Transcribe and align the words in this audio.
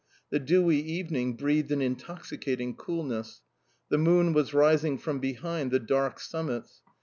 The 0.31 0.39
dewy 0.39 0.79
evening 0.79 1.35
breathed 1.35 1.71
an 1.71 1.79
intoxicating 1.79 2.75
coolness. 2.75 3.41
The 3.89 3.99
moon 3.99 4.33
was 4.33 4.51
rising 4.51 4.97
from 4.97 5.19
behind 5.19 5.69
the 5.69 5.77
dark 5.77 6.19
summits. 6.19 6.81